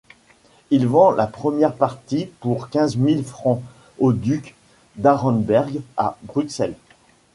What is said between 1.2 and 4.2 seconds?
première partie pour quinze mille francs au